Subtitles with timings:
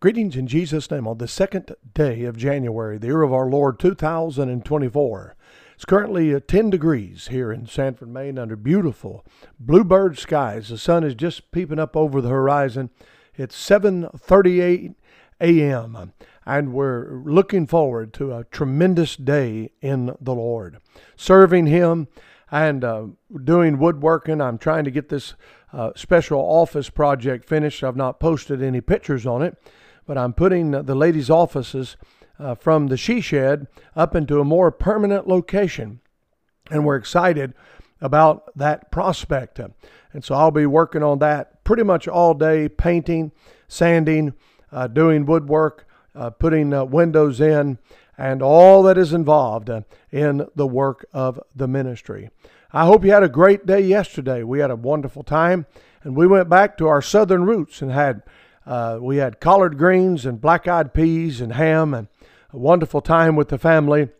[0.00, 3.80] Greetings in Jesus' name on the second day of January, the year of our Lord
[3.80, 5.34] 2024.
[5.74, 9.26] It's currently uh, 10 degrees here in Sanford, Maine, under beautiful
[9.58, 10.68] bluebird skies.
[10.68, 12.90] The sun is just peeping up over the horizon.
[13.34, 14.94] It's 7:38
[15.40, 16.12] a.m.
[16.46, 20.78] and we're looking forward to a tremendous day in the Lord,
[21.16, 22.06] serving Him
[22.52, 23.06] and uh,
[23.42, 24.40] doing woodworking.
[24.40, 25.34] I'm trying to get this
[25.72, 27.82] uh, special office project finished.
[27.82, 29.60] I've not posted any pictures on it
[30.08, 31.98] but I'm putting the ladies' offices
[32.38, 36.00] uh, from the she shed up into a more permanent location.
[36.70, 37.52] And we're excited
[38.00, 39.58] about that prospect.
[39.58, 43.32] And so I'll be working on that pretty much all day, painting,
[43.68, 44.32] sanding,
[44.72, 47.78] uh, doing woodwork, uh, putting uh, windows in,
[48.16, 52.30] and all that is involved uh, in the work of the ministry.
[52.72, 54.42] I hope you had a great day yesterday.
[54.42, 55.66] We had a wonderful time,
[56.02, 58.22] and we went back to our southern roots and had
[58.68, 62.06] uh, we had collard greens and black eyed peas and ham and
[62.52, 64.10] a wonderful time with the family.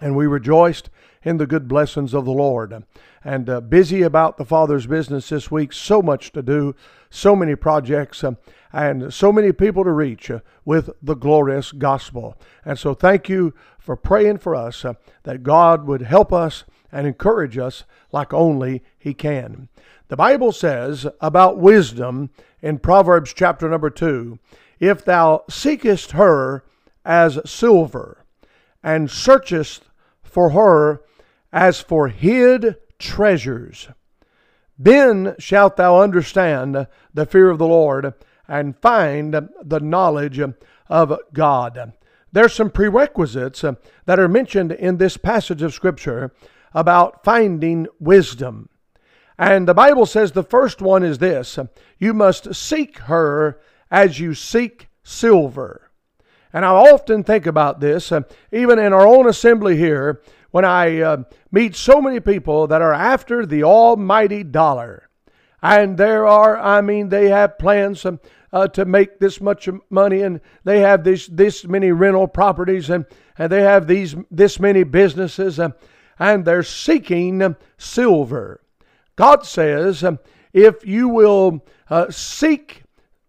[0.00, 0.88] And we rejoiced
[1.22, 2.84] in the good blessings of the Lord.
[3.22, 5.74] And uh, busy about the Father's business this week.
[5.74, 6.74] So much to do,
[7.10, 8.32] so many projects, uh,
[8.72, 12.38] and so many people to reach uh, with the glorious gospel.
[12.64, 17.06] And so, thank you for praying for us uh, that God would help us and
[17.06, 19.68] encourage us like only He can.
[20.08, 22.30] The Bible says about wisdom
[22.62, 24.38] in Proverbs chapter number 2
[24.78, 26.64] If thou seekest her
[27.04, 28.24] as silver,
[28.86, 29.82] and searchest
[30.22, 31.02] for her
[31.52, 33.88] as for hid treasures,
[34.78, 38.14] then shalt thou understand the fear of the Lord
[38.46, 40.40] and find the knowledge
[40.88, 41.94] of God.
[42.32, 43.64] There's some prerequisites
[44.04, 46.32] that are mentioned in this passage of Scripture
[46.76, 48.68] about finding wisdom.
[49.38, 51.58] And the Bible says the first one is this
[51.98, 53.58] you must seek her
[53.90, 55.90] as you seek silver.
[56.52, 58.12] And I often think about this,
[58.52, 62.94] even in our own assembly here, when I uh, meet so many people that are
[62.94, 65.08] after the almighty dollar.
[65.60, 70.40] And there are, I mean, they have plans uh, to make this much money, and
[70.64, 73.04] they have this this many rental properties, and,
[73.36, 75.70] and they have these this many businesses, uh,
[76.18, 78.60] and they're seeking silver.
[79.16, 80.04] God says,
[80.52, 82.82] if you will uh, seek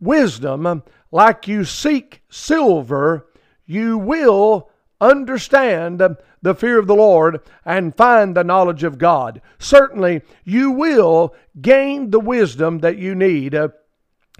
[0.00, 3.26] wisdom like you seek silver,
[3.66, 6.00] you will understand
[6.42, 9.40] the fear of the Lord and find the knowledge of God.
[9.58, 13.54] Certainly, you will gain the wisdom that you need.
[13.54, 13.68] Uh,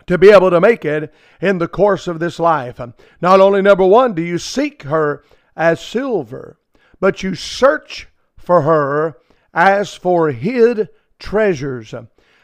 [0.07, 2.81] to be able to make it in the course of this life.
[3.21, 5.25] Not only, number one, do you seek her
[5.57, 6.59] as silver,
[6.99, 8.09] but you search
[8.43, 9.17] for her
[9.55, 10.89] as for hid
[11.19, 11.95] treasures.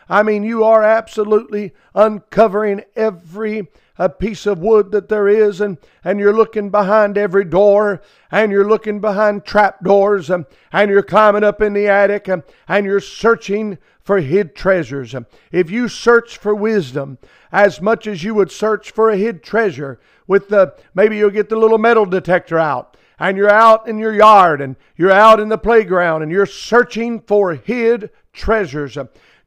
[0.08, 5.60] I mean, you are absolutely uncovering every a uh, piece of wood that there is,
[5.60, 8.00] and, and you're looking behind every door,
[8.30, 12.44] and you're looking behind trap doors, and, and you're climbing up in the attic, and,
[12.68, 15.16] and you're searching for hid treasures.
[15.50, 17.18] If you search for wisdom
[17.50, 19.98] as much as you would search for a hid treasure,
[20.28, 24.14] with the maybe you'll get the little metal detector out, and you're out in your
[24.14, 28.96] yard, and you're out in the playground, and you're searching for hid treasures.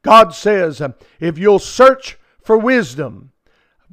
[0.02, 0.82] God says,
[1.20, 3.32] if you'll search for wisdom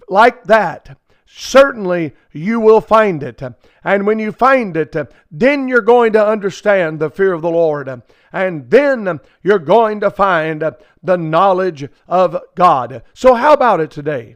[0.08, 3.42] like that, certainly you will find it.
[3.84, 4.96] And when you find it,
[5.32, 8.02] then you're going to understand the fear of the Lord.
[8.34, 10.64] And then you're going to find
[11.02, 13.04] the knowledge of God.
[13.14, 14.36] So, how about it today?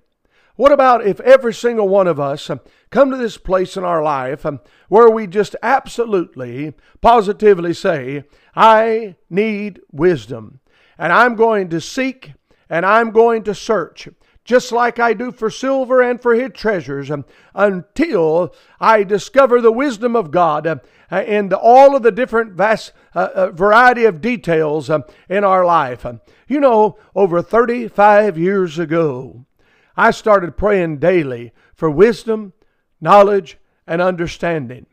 [0.56, 2.52] What about if every single one of us
[2.92, 4.46] come to this place in our life
[4.88, 8.26] where we just absolutely, positively say,
[8.56, 10.60] I need wisdom.
[10.98, 12.34] And I'm going to seek
[12.70, 14.08] and I'm going to search,
[14.46, 17.26] just like I do for silver and for hid treasures, um,
[17.56, 23.30] until I discover the wisdom of God uh, in all of the different vast uh,
[23.34, 26.06] uh, variety of details um, in our life.
[26.06, 29.46] Um, you know, over 35 years ago,
[29.96, 32.54] I started praying daily for wisdom,
[33.00, 34.86] knowledge, and understanding.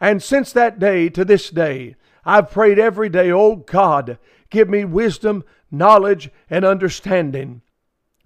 [0.00, 4.18] And since that day to this day, I've prayed every day, oh God,
[4.50, 7.62] give me wisdom, knowledge, and understanding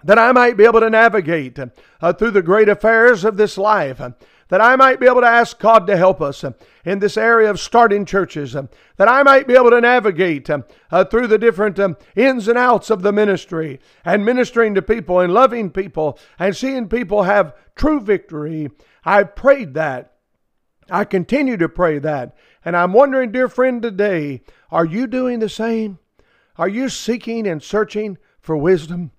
[0.05, 4.01] that I might be able to navigate uh, through the great affairs of this life,
[4.01, 4.11] uh,
[4.53, 6.53] that I might be able to ask God to help us uh,
[6.85, 8.67] in this area of starting churches, uh,
[8.99, 12.91] that I might be able to navigate uh, through the different um, ins and outs
[12.91, 17.99] of the ministry and ministering to people and loving people and seeing people have true
[17.99, 18.71] victory.
[19.07, 20.17] I prayed that.
[20.91, 22.37] I continue to pray that.
[22.63, 25.99] And I'm wondering, dear friend, today, are you doing the same?
[26.57, 29.13] Are you seeking and searching for wisdom?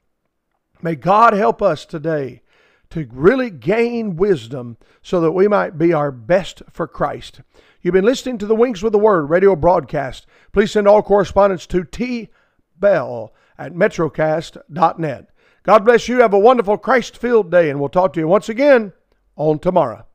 [0.84, 2.43] May God help us today
[2.94, 7.42] to really gain wisdom so that we might be our best for Christ.
[7.82, 10.28] You've been listening to the Wings with the Word radio broadcast.
[10.52, 12.30] Please send all correspondence to T.
[12.80, 15.30] Bell at metrocast.net.
[15.64, 16.20] God bless you.
[16.20, 18.94] Have a wonderful Christ filled day, and we'll talk to you once again
[19.36, 20.06] on tomorrow.